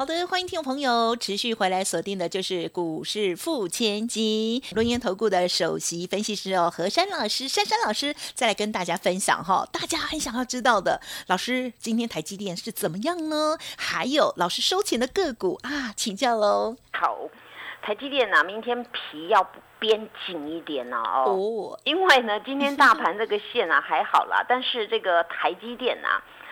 [0.00, 13.58] 好的，欢迎听众朋友持续回来锁定的就是股市付千金，龙岩投顾的首席分析师哦，何山老师，珊珊老师再来跟大家分享哈，大家很想要知道的，老师今天台积电是怎么样呢？
[13.76, 16.74] 还有老师收钱的个股啊，请教喽。
[16.94, 17.18] 好，
[17.82, 19.46] 台积电呢，明天皮要
[19.78, 26.08] 编紧一点呢哦，因为呢，今天大盘这个线啊还好啦，但是这个台积电呢。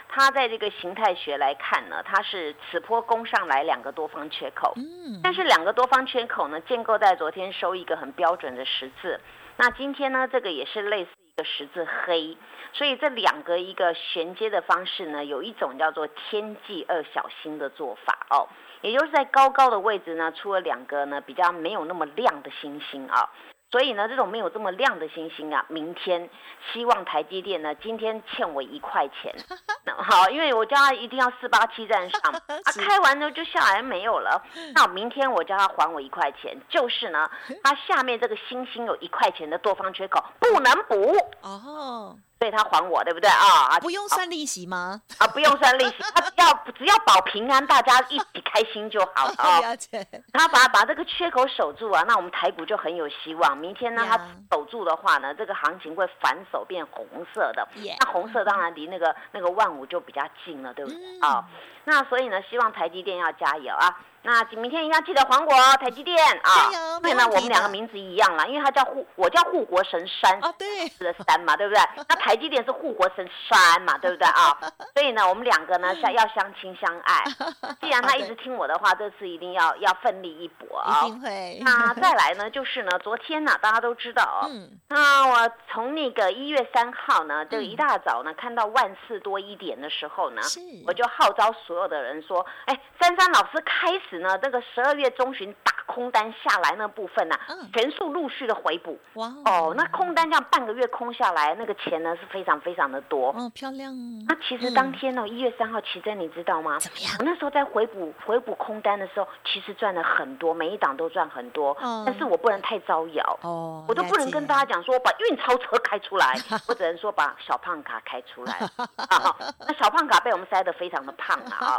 [0.08, 9.20] 它在这个形态学来看呢，它是此波攻上来两个多方缺口，嗯，但是两个多方缺口呢，建构在昨天收一个很标准的十字，
[9.56, 12.36] 那今天呢，这个也是类似一个十字黑，
[12.72, 18.48] 所以这两个一个衔接的方式呢，有一种叫做天际二小星的做法哦，
[18.80, 23.28] 也就是在高高的位置呢，出了两个呢比较没有那么亮的星星啊。
[23.70, 26.30] 所以呢，这种没有这么亮的星星啊，明天
[26.72, 29.34] 希望台积电呢，今天欠我一块钱，
[29.98, 34.42] 好，因为我叫他一定要四八七站上， 啊，开完之后就下来没有了，
[34.74, 37.30] 那明天我叫他还我一块钱，就是呢，
[37.62, 42.16] 他下面这个星星有一块钱的多方缺口不能补哦。
[42.38, 43.78] 所以他还我，对不对啊？
[43.80, 45.02] 不用算利息吗？
[45.18, 49.60] 啊，不用算利息，他只要只要保平安，大家一起开心就好了啊。
[50.32, 53.58] 他把把这个缺口守住啊，那我们台股就很有希望。
[53.58, 54.16] 明天呢，他
[54.52, 57.66] 守住的话呢，这个行情会反手变红色的。
[57.98, 61.44] 那红色当然离那个那个万五就比较近了，对不对啊？
[61.84, 63.98] 那所以呢，希望台积电要加油啊。
[64.22, 66.98] 那明天一定要记得还我哦，台积电啊！
[67.02, 71.82] 对呢，我们两个名字一样啦，因为他叫护，我叫护国神山啊，对，的山嘛，对不对？
[72.08, 74.58] 那台积电是护国神山嘛，对不对啊？
[74.94, 77.24] 所以呢，我们两个呢相要相亲相爱。
[77.80, 81.04] 既然他一直听我的话，这次一定要要奋力一搏啊！
[81.06, 81.58] 一定会。
[81.62, 84.50] 那再来呢，就是呢，昨天呢，大家都知道哦，
[84.88, 90.42] 那我从那个一月三号呢，这个一大早呢，看到万四多一点的时候呢，
[90.86, 94.07] 我就号召所有的人说，哎，珊珊老师开始。
[94.18, 97.36] 那这个十二月中旬打空单下来那部分呢，
[97.72, 98.98] 全数陆续的回补。
[99.14, 103.28] 哇哦，那空单这样半个月空下来，那个钱呢是非常非常的多。
[103.30, 103.94] 哦，漂亮。
[104.26, 106.78] 那其实当天呢，一月三号奇珍你知道吗？
[106.78, 107.14] 怎么样？
[107.18, 111.76] 我那时候在回补回补空单的时候，其实赚了很多，每一档都赚很多。
[111.80, 112.04] 哦。
[112.06, 113.38] 但是我不能太招摇。
[113.42, 113.84] 哦。
[113.88, 116.34] 我都不能跟大家讲说把运钞车开出来，
[116.68, 118.52] 我只能说把小胖卡开出来。
[118.96, 121.78] 啊那小胖卡被我们塞得非常的胖啊。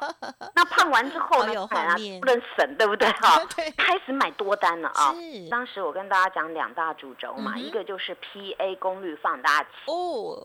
[0.56, 1.54] 那胖完之后呢？
[1.54, 2.40] 有画面。
[2.40, 3.41] 能省对不对 哈？
[3.78, 5.13] 开始买多单了啊！
[5.50, 10.44] 当时我跟大家讲两大主轴嘛，一个就是 PA 功率放大器哦，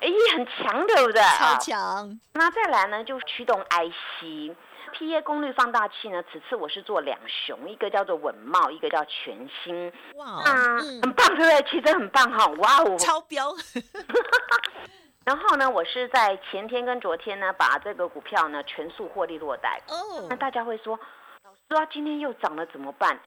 [0.00, 1.22] 哎很强对不对？
[1.38, 2.20] 超强。
[2.34, 9.92] 那再来呢，就是驱动 IC，PA 功率放大器呢，此次我是做两雄，一个叫做稳茂，一个叫全新。
[10.16, 11.62] 哇，很棒对不对？
[11.70, 13.54] 其实很棒哈，哇哦，超标。
[15.24, 19.80] 然后呢，我是在前天跟昨天呢，把这个股票呢全数获利落袋。
[19.88, 20.98] 哦，那大家会说，
[21.44, 23.20] 老师啊，今天又涨了怎么办？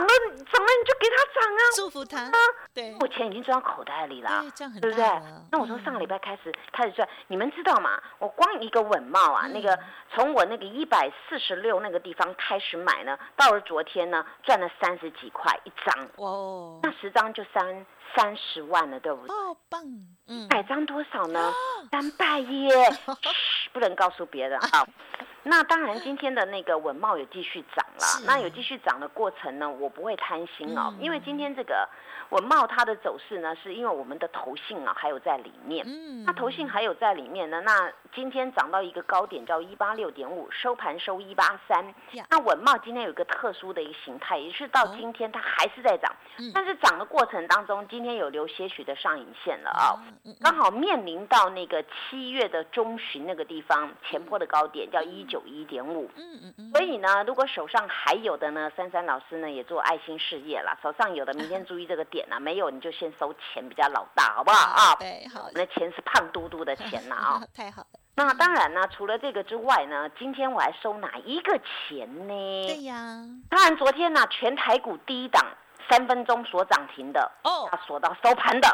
[0.00, 2.32] 那涨了涨了你就给他涨啊，祝福他啊。
[2.74, 4.44] 对，我钱已经赚到口袋里了，
[4.80, 5.04] 对不对？
[5.50, 8.00] 那我从上个礼拜开始开始赚，你们知道吗？
[8.18, 9.78] 我光一个稳帽啊，那个
[10.14, 16.08] 从我那个一百四十六那个地方开始买呢，到了昨天呢，赚了三十几块一张。
[16.16, 17.84] 哦，那十张就三。
[18.14, 19.36] 三十万了，对不对？
[19.36, 19.82] 哦，棒！
[20.26, 21.52] 嗯，百张多少呢？
[21.90, 22.70] 三百耶！
[23.20, 24.86] 嘘，不能告诉别人啊。
[25.48, 28.26] 那当然，今天的那个文茂有继续涨了。
[28.26, 31.88] 那有继续涨的过程呢，我不会贪心哦，因为今天这个。
[32.30, 41.94] 文茂它的走势呢，是因为我们的投信啊还有在里面，嗯，那投信还有在里面呢，那今天涨到一个高点叫一八六点五，收盘收一八三。
[42.28, 46.12] 那文茂今天有一个特殊的一个形态，也是到今天它还是在涨，
[46.52, 49.94] 但是涨的过程当中，今天有留些许的上影线了啊，
[50.42, 62.26] 刚好面临到那个七月的中旬那个地方前坡的高点叫一九一点五，嗯嗯嗯，所以呢，如果手上还有的呢，珊珊老师呢也做爱心事业了，手上有的明天注意这个点。
[62.32, 64.94] 啊 没有你就先收钱比较老大，好不好啊？
[65.00, 65.48] 对，好。
[65.52, 67.42] 那钱是胖嘟嘟的钱呐啊！
[67.56, 67.98] 太好了。
[68.14, 72.66] 那当然呢，除了这个之外呢，今天我还收哪一个钱呢？
[72.66, 73.24] 对呀。
[73.50, 75.44] 当然，昨天呢，全台股第一档
[75.88, 78.68] 三分钟锁涨停的哦，锁到收盘的。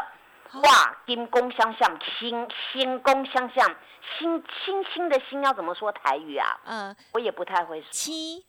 [0.60, 3.74] 哇，金宫相向，星星宫相向，
[4.18, 6.60] 星星星的星要怎么说台语啊？
[6.66, 7.88] 嗯，我也不太会说。
[7.90, 8.44] 七，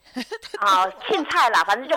[0.59, 1.95] 好，青菜啦，反正就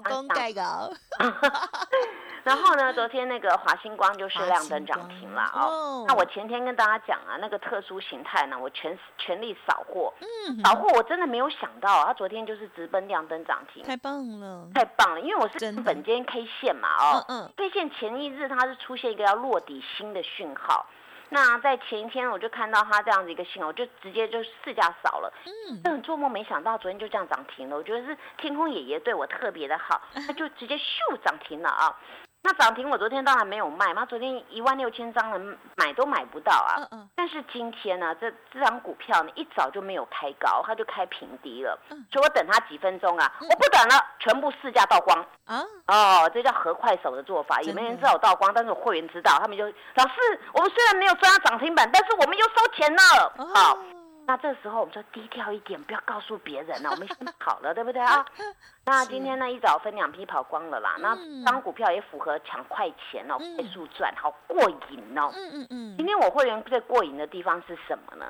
[0.00, 0.90] 宫相向。
[2.44, 6.04] 然后呢，昨天那个华星光就是亮灯涨停了哦。
[6.08, 10.12] 那我前天跟大家讲啊，那个特殊形态呢，我全全力扫货。
[10.20, 13.82] 嗯，扫货我真的没有想到，他昨天就是直奔亮灯涨停。
[13.84, 17.24] 太棒了，太棒了，因为我是本间 K 线嘛哦。
[17.28, 17.52] 嗯嗯。
[17.56, 20.86] K 线前一日它是出现一个要落底新的讯号。
[21.34, 25.32] 那在前一天我就看到它这样子一个信号，我就直接就市价扫了。
[25.46, 27.76] 嗯，但做梦没想到昨天就这样涨停了。
[27.76, 31.96] 我觉得是天空爷爷对我特别的好， 他就直接咻涨停了啊。
[32.44, 36.74] 那涨停我昨天当然没有卖嘛，昨天一万六千张人买都买不到啊。
[36.78, 37.08] 嗯嗯。
[37.14, 41.78] 但是今天呢，这这张股票呢一早就没有开高，它就开平低了。
[41.90, 42.04] 嗯。
[42.10, 45.24] 所以我等它几分钟啊，我不等了，全部市价倒光。
[45.44, 45.62] 啊。
[45.86, 48.52] 哦，这叫合快手的做法，有没有人知道我倒光？
[48.52, 53.32] 但是我会员知道，他们就老师，我们虽然没有赚到涨停板，但是我们又收钱了。
[53.54, 53.78] 好。
[54.24, 56.90] 那这时候我们就低调一点，不要告诉别人了。
[56.92, 58.24] 我们先跑了，对不对啊？
[58.84, 60.96] 那今天呢，一早分两批跑光了啦。
[60.98, 65.30] 那当股票也符合抢快钱哦，快速赚，好过瘾哦。
[65.32, 65.96] 嗯嗯嗯。
[65.96, 68.26] 今天我会员最过瘾的地方是什么呢？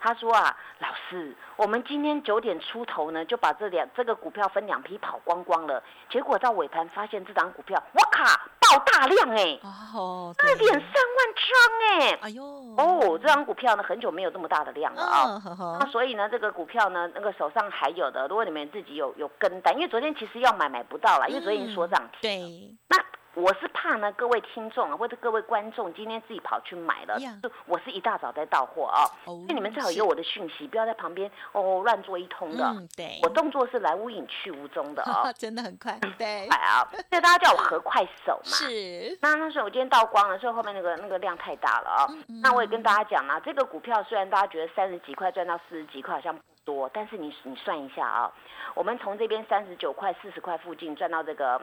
[0.00, 5.82] 他说啊，老师，我们今天九点出头呢，就把这两这个股票分两批跑光光了。
[6.08, 8.48] 结果到尾盘发现这张股票，我卡！
[8.68, 9.60] 爆大量哎，
[9.94, 12.44] 哦，二点三万张哎，哎呦，
[12.76, 15.40] 哦，这张股票呢很久没有这么大的量了啊，
[15.78, 23.15] 那所以呢这个股票呢那个手上还有的，如果你们自己有有跟单，因为昨天其实要买买不到了，因为昨天已经说涨停，对，那。
[23.36, 32.74] 我是怕呢，各位听众啊，或者各位观众今天自己跑去买了，就我是一大早在到货啊，所以你们最好有我的讯息，不要在旁边哦乱做一通的。
[32.96, 36.80] 对，我动作是来无影去无踪的啊， 真的很快，对，快啊！
[36.90, 38.50] 所以大家叫我合快手嘛。
[38.50, 39.18] 是。
[39.20, 42.08] 那那时候我今天到光了，所以后面那个那个量太大了啊。
[42.42, 48.32] 那我也跟大家讲啊，这个股票虽然大家觉得三十几块赚到四十几块好像不多，但是你你算一下啊，
[48.74, 51.60] 我们从这边三十九块、四十块附近赚到这个。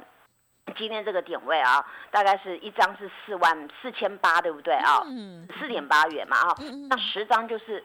[0.77, 5.01] 今天这个点位啊，大概是一张是四万四千八，对不对啊？
[5.05, 6.55] 嗯，四点八元嘛啊，
[6.89, 7.83] 那十张就是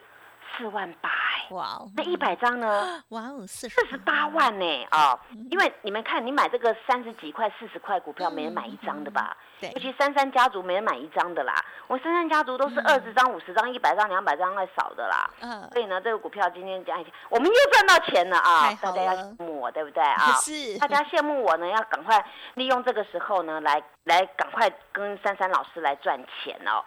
[0.57, 1.11] 四万八。
[1.51, 3.03] 哇，那一百张呢？
[3.09, 5.19] 哇哦，四四十八万呢啊！
[5.51, 9.35] 因为你们看，你买这个三十几块、四十块股票，没人买一张的吧？
[9.59, 11.55] 对，尤其三三家族没人买一张的啦。
[11.87, 15.31] 我三三家族都是二十张、五十张、一百张、两百张在少的啦。
[15.41, 18.71] 嗯，所以呢，这个股票今天讲一下，我们又赚到钱了啊！
[18.83, 20.33] 大家要羡慕我，对不对 啊？
[20.41, 22.25] 是，大家羡慕我呢，要赶快
[22.55, 26.85] 利用这个时候呢，来来赶快跟珊珊老师来赚钱哦。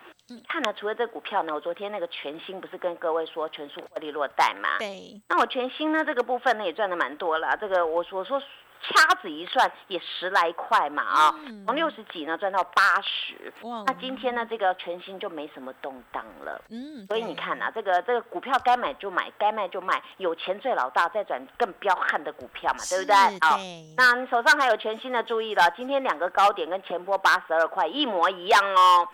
[0.47, 4.77] 看了，除了这股票呢，我昨天那个全新不是跟各位说全数获利落袋嘛？
[4.79, 5.21] 对。
[5.27, 8.41] 那我全新呢这个部分呢也赚的蛮多了，这个我我说。
[8.83, 11.35] 掐指一算也十来块嘛啊，
[11.67, 13.53] 从六十几呢赚到八十，
[13.85, 23.15] 那今天呢这个全新就没什么动荡了，嗯，所以你看啊，这个这个股票该买就买，该卖就卖，有钱最老大，再转更彪悍的股票嘛，对不对？
[23.47, 23.59] 好，
[23.95, 28.59] 那你手上还有全新的，注意了，今天两个高点跟前波八十二块一模一样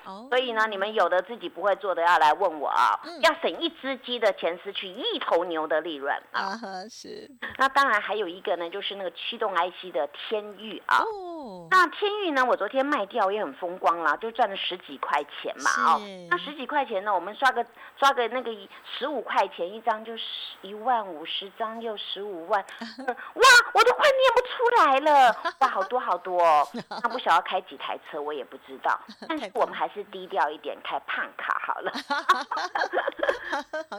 [0.05, 6.57] 哦，所以呢你们有的自己不会做的要来问我啊，要省一只鸡的钱失去一头牛的利润啊，
[6.89, 9.56] 是，那当然还有一个呢，就是那个驱动。
[9.57, 11.03] IC 的天域啊，
[11.71, 12.45] 那天域呢？
[12.45, 15.95] 我昨天卖掉也很风光啦，就赚了十几块钱嘛。
[15.95, 17.13] 哦，那十几块钱呢？
[17.13, 17.65] 我们刷个
[17.97, 18.51] 刷个那个
[18.97, 20.23] 十五块钱一张，就十
[20.61, 22.61] 一万五十张又十五万，
[23.07, 23.43] 哇，
[23.73, 26.67] 我都快念不出来了， 哇，好多好多哦。
[27.03, 28.99] 那不晓得开几台车，我也不知道。
[29.27, 31.91] 但是我们还是低调一点，开胖卡好了。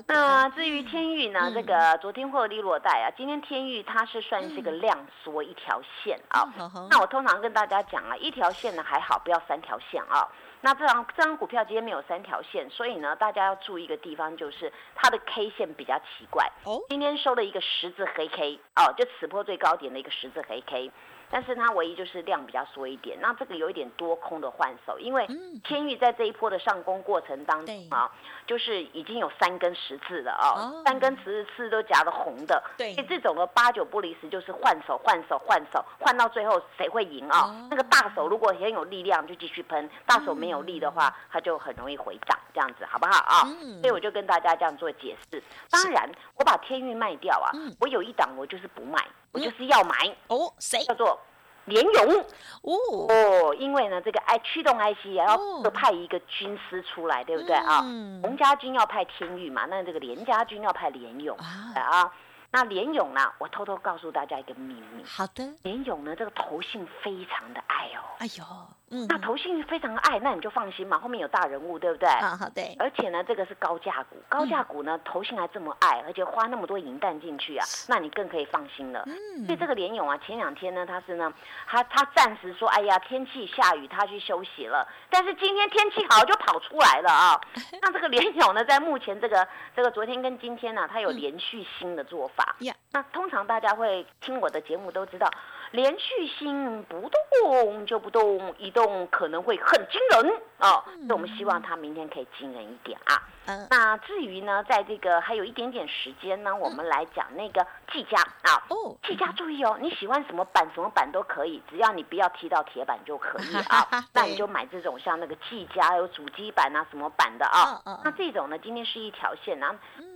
[0.07, 1.51] 那至于天域呢？
[1.53, 5.39] 这个昨天获利落袋啊，今天天域它是算是一个量缩。
[5.49, 6.47] 一条线啊，
[6.91, 10.29] 那我通常跟大家讲啊，一条线呢还好，不要三条线啊。
[10.61, 16.51] 那这张这张股票今天没有三条线，所以呢，大家要注意一个地方，就是它的 K 线比较奇怪。
[16.65, 20.91] 哦，今天收了一个十字黑 K 哦，就此波最高点的一个十字黑 K。
[21.31, 25.27] 但是它唯一就是量比较缩一点，那这个有一点多空的换手，因为
[25.65, 28.11] 天域在这一波的上攻过程当中啊，
[28.47, 37.55] 就是已经有三根十字了啊，三根十字刺都夹的红的，对，所以这种的八九不离十，就是换手换手换手，换到最后谁会赢啊？
[37.71, 43.45] 那个大手如果很有力量就继续喷，大手没有力的话，它就很容易回档，这样子好不好啊？
[43.81, 45.43] 所以我就跟大家这样做解释。
[45.71, 49.07] 当然，我把天域卖掉啊，我有一档我就是不卖。
[49.33, 49.95] 我就是要买。
[50.29, 50.85] 哦，谁？
[50.85, 51.19] 叫做
[51.67, 52.25] 联勇
[52.63, 52.75] 哦。
[53.09, 55.37] 哦，因为呢，这个 I 驱动 IC 也要
[55.73, 57.55] 派一个军师出来，对不对？
[57.57, 57.81] 啊？
[58.23, 62.13] 洪家军要派天域嘛，那这个连家军要派联勇啊。
[62.51, 65.05] 那连勇呢，我偷偷告诉大家一个秘密。
[65.05, 68.01] 好的，连勇呢，这个头性非常的爱哦。
[68.19, 68.45] 哎呦。
[68.91, 72.09] 嗯，那投信非常爱，那你就放心嘛，后面有大人物，对不对？
[72.09, 72.75] 啊，好对。
[72.79, 79.05] 而且呢，这个是高价股，高价股呢，投信还这么爱，而且花那么多银弹进去啊，那你更可以放心了。
[79.05, 79.45] 嗯。
[79.45, 81.31] 所以这个联勇啊，前两天呢，他是呢，
[81.67, 84.89] 他他暂时说，哎呀，天气下雨，他去休息了。
[85.11, 87.39] 但是今天天气好，就跑出来了啊。
[87.83, 92.38] 那这个联勇呢，在目前这个这个昨天跟今天呢，他有连续新的做法。
[92.61, 92.75] 呀。
[92.93, 95.31] 那通常大家会听我的节目都知道。
[95.73, 97.11] 连续性不
[97.43, 100.83] 动就不动，一动可能会很惊人哦。
[100.85, 103.23] 所以我们希望它明天可以惊人一点啊。
[103.71, 108.63] 那至于呢，在这个还有一点点时间呢，我们来讲那个技嘉啊。
[108.69, 113.89] 哦，技嘉注意哦，你喜欢什么板什么板都可以，只要你不要踢到铁板就可以啊。
[114.13, 117.81] 那你就买这种像那个技嘉有主机板啊什么板的啊。
[118.05, 119.75] 那这种呢，今天是一条线啊。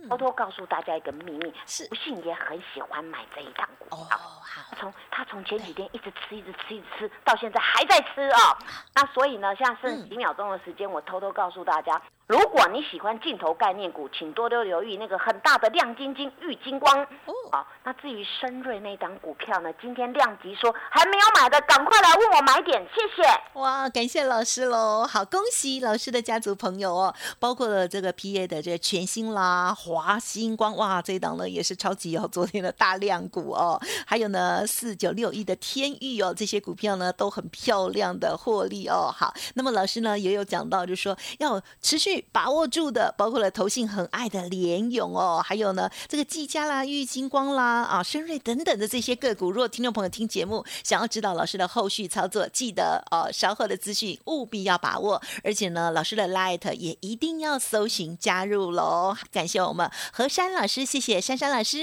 [0.09, 4.17] 偷偷告诉大家一个秘密，是不信也很喜欢买这一档股票。
[4.17, 8.57] 哦，好，从他从前几天一直吃，一直吃，一直吃到现在还在吃啊。
[8.95, 12.01] 那所以呢，现在剩几秒钟的时间，我偷偷告诉大家。
[12.25, 17.33] 如果你喜欢镜头概念股，请多多留意那个很大的亮晶晶玉金光哦。
[17.51, 19.69] 好，那至于深瑞那档股票呢？
[19.81, 23.59] 今天量级说还没有买的，赶快来问我买点，谢谢。
[23.59, 25.05] 哇，感谢老师喽！
[25.05, 33.77] 好，恭喜老师的家族朋友哦，包括了这个 P A 的这个全新啦、华星光哇，这一档呢也是超级哦，昨天的大量股哦，
[34.07, 39.13] 还有呢四九六一的天域哦，这些股票呢都很漂亮的获利哦。
[39.13, 42.12] 好，那么老师呢也有讲到，就是说要持续。
[42.31, 49.51] 把握住的，包括了投信很爱的联勇哦，还有呢这个技嘉啦、玉金光啦、啊深瑞等等的这些个股。
[49.51, 59.15] 如果听众朋友听节目，想要知道老师的后续操作，记得哦稍后的资讯务必要把握，而且呢老师的 Light 也一定要搜寻加入喽。
[59.31, 61.77] 感谢我们何山老师，谢谢珊珊老师，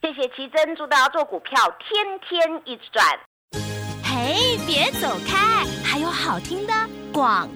[0.00, 3.04] 谢谢奇珍，祝大家做股票天天一直赚。
[4.04, 6.72] 嘿，别走开，还有好听的
[7.12, 7.48] 广。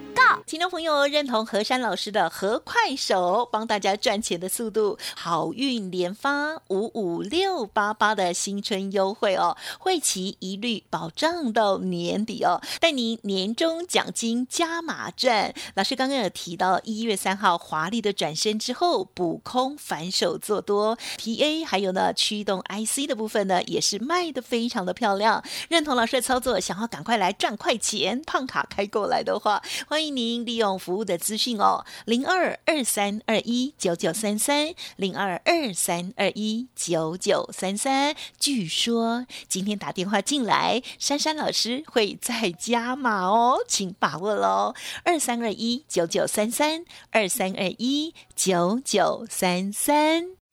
[0.45, 15.53] 听众朋友认同何山老师的和快手帮大家赚钱的速度，好运连发五五六八八的新春优惠哦，会期一律保障到年底哦，带您年终奖金加码赚。
[15.75, 25.43] 老师刚刚有提到一月三号华丽的转身之后补空反手做多，PA 还有呢驱动 IC 的部分呢也是卖的非常的漂亮。
[25.69, 38.15] 认同老师的操作，想要赶快来赚快钱，胖卡开过来的话，欢迎您利用服务的资讯哦，零二二三二一九九三三，零二二三二一九九三三。
[38.39, 44.73] 据说今天打电话进来，珊珊老师会再加码哦，请把握喽，
[45.03, 50.38] 二三二一九九三三，二三二一九九三三。